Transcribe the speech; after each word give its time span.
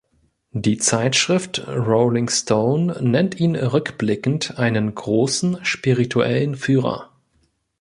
Die 0.53 0.79
Zeitschrift 0.79 1.67
"Rolling 1.67 2.27
Stone" 2.27 2.99
nennt 3.03 3.39
ihn 3.39 3.55
rückblickend 3.55 4.57
einen 4.57 4.95
„großen 4.95 5.63
spirituellen 5.63 6.55
Führer“. 6.55 7.11